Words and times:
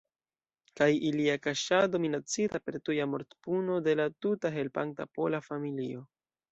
Kaj 0.79 0.87
ilia 1.09 1.35
kaŝado 1.43 2.01
minacita 2.07 2.63
per 2.65 2.79
tuja 2.89 3.09
mortpuno 3.15 3.79
de 3.91 3.97
la 4.03 4.11
tuta 4.27 4.57
helpanta 4.59 5.11
pola 5.21 5.49
familio. 5.53 6.07